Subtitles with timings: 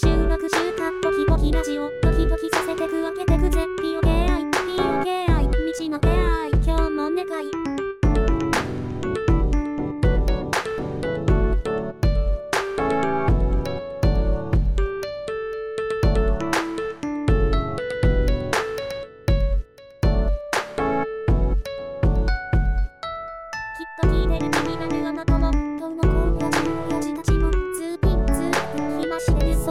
[0.00, 4.13] 進学したポキポキラジオドキドキさせてくわけてくぜピオゲ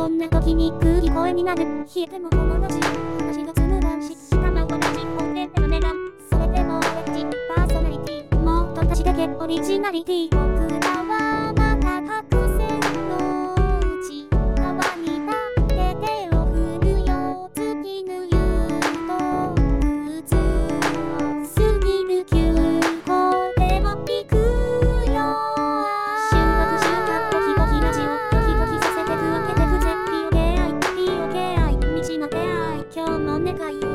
[0.03, 1.63] こんな時に空気声になる。
[1.63, 4.83] 冷えても友達話がつむらんし下の同じ
[5.17, 5.95] 本音での値段。
[6.29, 7.25] それでも俺たち
[7.55, 8.37] パーソナリティ。
[8.37, 10.29] もっと私だけオリジナリティ。
[10.31, 11.02] 僕が
[33.53, 33.92] いい。